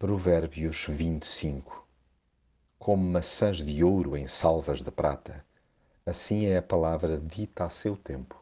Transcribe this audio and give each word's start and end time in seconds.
Provérbios 0.00 0.86
25 0.88 1.84
Como 2.78 3.02
maçãs 3.02 3.56
de 3.56 3.82
ouro 3.82 4.16
em 4.16 4.28
salvas 4.28 4.80
de 4.80 4.92
prata, 4.92 5.44
assim 6.06 6.46
é 6.46 6.58
a 6.58 6.62
palavra 6.62 7.18
dita 7.18 7.64
a 7.64 7.68
seu 7.68 7.96
tempo. 7.96 8.40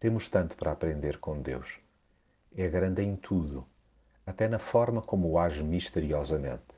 Temos 0.00 0.26
tanto 0.26 0.56
para 0.56 0.72
aprender 0.72 1.18
com 1.18 1.42
Deus. 1.42 1.78
É 2.56 2.66
grande 2.68 3.02
em 3.02 3.16
tudo, 3.16 3.66
até 4.26 4.48
na 4.48 4.58
forma 4.58 5.02
como 5.02 5.38
age 5.38 5.62
misteriosamente. 5.62 6.72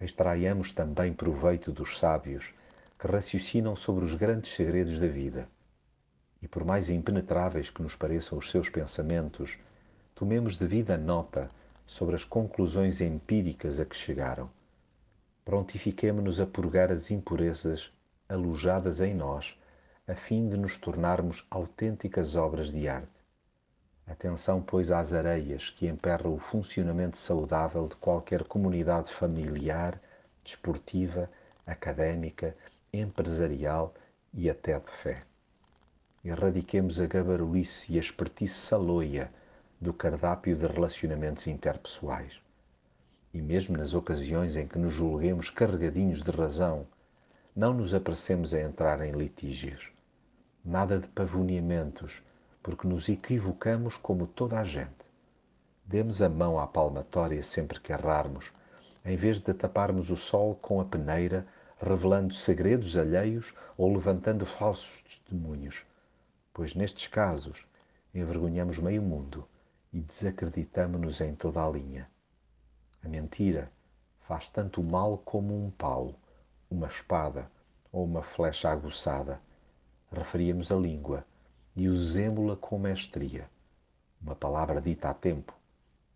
Extraiamos 0.00 0.72
também 0.72 1.14
proveito 1.14 1.70
dos 1.70 1.96
sábios 1.96 2.52
que 2.98 3.06
raciocinam 3.06 3.76
sobre 3.76 4.04
os 4.04 4.16
grandes 4.16 4.52
segredos 4.52 4.98
da 4.98 5.06
vida. 5.06 5.48
E 6.42 6.48
por 6.48 6.64
mais 6.64 6.90
impenetráveis 6.90 7.70
que 7.70 7.82
nos 7.82 7.94
pareçam 7.94 8.36
os 8.36 8.50
seus 8.50 8.68
pensamentos, 8.68 9.60
tomemos 10.12 10.56
devida 10.56 10.98
nota 10.98 11.48
sobre 11.92 12.14
as 12.14 12.24
conclusões 12.24 13.02
empíricas 13.02 13.78
a 13.78 13.84
que 13.84 13.94
chegaram. 13.94 14.48
Prontifiquemo-nos 15.44 16.40
a 16.40 16.46
purgar 16.46 16.90
as 16.90 17.10
impurezas 17.10 17.92
alojadas 18.26 19.02
em 19.02 19.12
nós, 19.12 19.54
a 20.08 20.14
fim 20.14 20.48
de 20.48 20.56
nos 20.56 20.78
tornarmos 20.78 21.46
autênticas 21.50 22.34
obras 22.34 22.72
de 22.72 22.88
arte. 22.88 23.12
Atenção, 24.06 24.62
pois, 24.62 24.90
às 24.90 25.12
areias 25.12 25.68
que 25.68 25.86
emperram 25.86 26.32
o 26.32 26.38
funcionamento 26.38 27.18
saudável 27.18 27.86
de 27.86 27.96
qualquer 27.96 28.42
comunidade 28.44 29.12
familiar, 29.12 30.00
desportiva, 30.42 31.28
académica, 31.66 32.56
empresarial 32.90 33.92
e 34.32 34.48
até 34.48 34.78
de 34.78 34.90
fé. 34.90 35.24
Erradiquemos 36.24 36.98
a 36.98 37.06
gabarulice 37.06 37.92
e 37.92 37.98
a 37.98 38.00
expertise 38.00 38.54
saloia 38.54 39.30
do 39.82 39.92
cardápio 39.92 40.54
de 40.54 40.64
relacionamentos 40.64 41.48
interpessoais. 41.48 42.40
E 43.34 43.42
mesmo 43.42 43.76
nas 43.76 43.94
ocasiões 43.94 44.56
em 44.56 44.64
que 44.64 44.78
nos 44.78 44.92
julguemos 44.92 45.50
carregadinhos 45.50 46.22
de 46.22 46.30
razão, 46.30 46.86
não 47.54 47.74
nos 47.74 47.92
apressemos 47.92 48.54
a 48.54 48.60
entrar 48.60 49.00
em 49.04 49.10
litígios. 49.10 49.90
Nada 50.64 51.00
de 51.00 51.08
pavoneamentos, 51.08 52.22
porque 52.62 52.86
nos 52.86 53.08
equivocamos 53.08 53.96
como 53.96 54.24
toda 54.24 54.60
a 54.60 54.64
gente. 54.64 55.10
Demos 55.84 56.22
a 56.22 56.28
mão 56.28 56.60
à 56.60 56.66
palmatória 56.68 57.42
sempre 57.42 57.80
que 57.80 57.92
errarmos, 57.92 58.52
em 59.04 59.16
vez 59.16 59.40
de 59.40 59.52
taparmos 59.52 60.10
o 60.10 60.16
sol 60.16 60.54
com 60.62 60.80
a 60.80 60.84
peneira, 60.84 61.44
revelando 61.80 62.32
segredos 62.32 62.96
alheios 62.96 63.52
ou 63.76 63.92
levantando 63.92 64.46
falsos 64.46 65.02
testemunhos, 65.02 65.84
pois 66.54 66.72
nestes 66.72 67.08
casos 67.08 67.66
envergonhamos 68.14 68.78
meio 68.78 69.02
mundo 69.02 69.44
e 69.92 70.00
desacreditamo-nos 70.00 71.20
em 71.20 71.34
toda 71.34 71.64
a 71.64 71.70
linha. 71.70 72.08
A 73.04 73.08
mentira 73.08 73.70
faz 74.20 74.48
tanto 74.48 74.82
mal 74.82 75.18
como 75.18 75.54
um 75.54 75.70
pau, 75.70 76.14
uma 76.70 76.86
espada 76.86 77.50
ou 77.92 78.04
uma 78.04 78.22
flecha 78.22 78.70
aguçada. 78.70 79.40
Referíamos 80.10 80.72
a 80.72 80.76
língua 80.76 81.24
e 81.76 81.88
usemo-la 81.88 82.56
com 82.56 82.78
mestria. 82.78 83.48
Uma 84.20 84.34
palavra 84.34 84.80
dita 84.80 85.10
a 85.10 85.14
tempo 85.14 85.54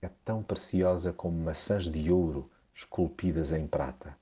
é 0.01 0.09
tão 0.25 0.43
preciosa 0.43 1.13
como 1.13 1.37
maçãs 1.37 1.85
de 1.85 2.11
ouro 2.11 2.51
esculpidas 2.75 3.53
em 3.53 3.67
prata, 3.67 4.17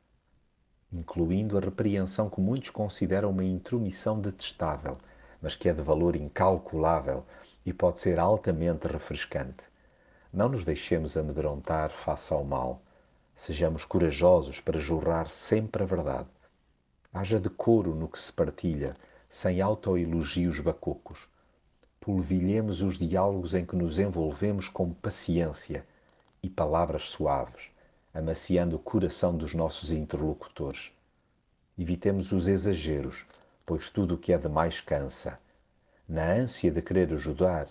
incluindo 0.92 1.58
a 1.58 1.60
repreensão 1.60 2.30
que 2.30 2.40
muitos 2.40 2.70
consideram 2.70 3.30
uma 3.30 3.44
intromissão 3.44 4.20
detestável, 4.20 4.96
mas 5.42 5.54
que 5.54 5.68
é 5.68 5.72
de 5.72 5.82
valor 5.82 6.16
incalculável 6.16 7.26
e 7.64 7.72
pode 7.72 7.98
ser 8.00 8.18
altamente 8.18 8.86
refrescante. 8.86 9.64
Não 10.32 10.48
nos 10.48 10.64
deixemos 10.64 11.16
amedrontar 11.16 11.90
face 11.90 12.32
ao 12.32 12.44
mal. 12.44 12.82
Sejamos 13.34 13.84
corajosos 13.84 14.60
para 14.60 14.78
jorrar 14.78 15.30
sempre 15.30 15.82
a 15.82 15.86
verdade. 15.86 16.28
Haja 17.12 17.38
decoro 17.38 17.94
no 17.94 18.08
que 18.08 18.18
se 18.18 18.32
partilha, 18.32 18.96
sem 19.28 19.60
autoelogios 19.60 20.60
bacucos. 20.60 21.28
Polvilhemos 22.00 22.82
os 22.82 22.98
diálogos 22.98 23.54
em 23.54 23.64
que 23.64 23.76
nos 23.76 23.98
envolvemos 23.98 24.68
com 24.68 24.92
paciência 24.92 25.86
e 26.42 26.50
palavras 26.50 27.10
suaves, 27.10 27.70
amaciando 28.12 28.76
o 28.76 28.78
coração 28.78 29.36
dos 29.36 29.54
nossos 29.54 29.90
interlocutores. 29.90 30.92
Evitemos 31.78 32.30
os 32.30 32.46
exageros, 32.46 33.24
pois 33.64 33.88
tudo 33.88 34.16
o 34.16 34.18
que 34.18 34.32
é 34.32 34.38
demais 34.38 34.80
cansa 34.80 35.38
na 36.08 36.32
ânsia 36.32 36.70
de 36.70 36.82
querer 36.82 37.12
ajudar, 37.14 37.66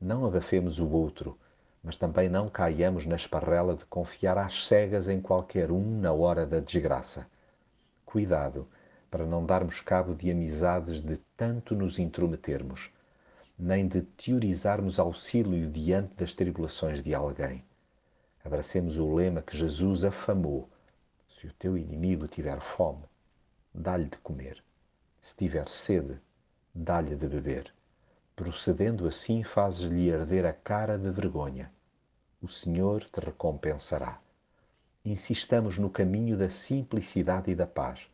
não 0.00 0.26
abafemos 0.26 0.78
o 0.78 0.88
outro, 0.88 1.38
mas 1.82 1.96
também 1.96 2.28
não 2.28 2.48
caiamos 2.48 3.06
na 3.06 3.16
esparrela 3.16 3.74
de 3.74 3.84
confiar 3.86 4.36
às 4.36 4.66
cegas 4.66 5.08
em 5.08 5.20
qualquer 5.20 5.70
um 5.70 5.98
na 5.98 6.12
hora 6.12 6.46
da 6.46 6.60
desgraça. 6.60 7.26
Cuidado 8.04 8.68
para 9.10 9.24
não 9.24 9.44
darmos 9.44 9.80
cabo 9.80 10.14
de 10.14 10.30
amizades 10.30 11.00
de 11.00 11.16
tanto 11.36 11.74
nos 11.74 11.98
intrometermos, 11.98 12.90
nem 13.58 13.88
de 13.88 14.02
teorizarmos 14.02 14.98
auxílio 14.98 15.70
diante 15.70 16.14
das 16.14 16.34
tribulações 16.34 17.02
de 17.02 17.14
alguém. 17.14 17.64
Abracemos 18.44 18.98
o 18.98 19.14
lema 19.14 19.42
que 19.42 19.56
Jesus 19.56 20.04
afamou: 20.04 20.68
se 21.28 21.46
o 21.46 21.52
teu 21.54 21.76
inimigo 21.76 22.28
tiver 22.28 22.60
fome, 22.60 23.04
dá-lhe 23.74 24.06
de 24.06 24.18
comer. 24.18 24.62
Se 25.20 25.34
tiver 25.34 25.68
sede, 25.68 26.20
dá-lhe 26.74 27.16
de 27.16 27.28
beber. 27.28 27.77
Procedendo 28.38 29.08
assim, 29.08 29.42
fazes-lhe 29.42 30.14
arder 30.14 30.46
a 30.46 30.52
cara 30.52 30.96
de 30.96 31.10
vergonha. 31.10 31.72
O 32.40 32.46
Senhor 32.46 33.02
te 33.02 33.18
recompensará. 33.18 34.20
Insistamos 35.04 35.76
no 35.76 35.90
caminho 35.90 36.36
da 36.36 36.48
simplicidade 36.48 37.50
e 37.50 37.56
da 37.56 37.66
paz, 37.66 38.06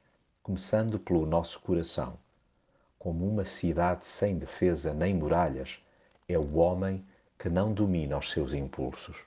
começando 0.42 0.98
pelo 0.98 1.26
nosso 1.26 1.60
coração. 1.60 2.18
Como 2.98 3.28
uma 3.28 3.44
cidade 3.44 4.06
sem 4.06 4.38
defesa 4.38 4.94
nem 4.94 5.14
muralhas, 5.14 5.78
é 6.26 6.38
o 6.38 6.54
homem 6.54 7.04
que 7.38 7.50
não 7.50 7.74
domina 7.74 8.16
os 8.16 8.30
seus 8.30 8.54
impulsos. 8.54 9.26